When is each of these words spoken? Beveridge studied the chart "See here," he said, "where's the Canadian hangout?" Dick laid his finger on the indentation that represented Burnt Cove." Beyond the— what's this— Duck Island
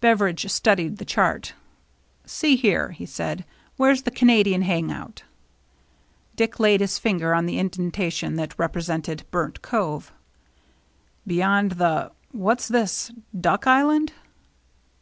Beveridge 0.00 0.50
studied 0.50 0.96
the 0.96 1.04
chart 1.04 1.52
"See 2.24 2.56
here," 2.56 2.92
he 2.92 3.04
said, 3.04 3.44
"where's 3.76 4.04
the 4.04 4.10
Canadian 4.10 4.62
hangout?" 4.62 5.24
Dick 6.34 6.58
laid 6.58 6.80
his 6.80 6.98
finger 6.98 7.34
on 7.34 7.44
the 7.44 7.58
indentation 7.58 8.36
that 8.36 8.58
represented 8.58 9.26
Burnt 9.30 9.60
Cove." 9.60 10.10
Beyond 11.26 11.72
the— 11.72 12.10
what's 12.32 12.68
this— 12.68 13.12
Duck 13.38 13.66
Island 13.66 14.14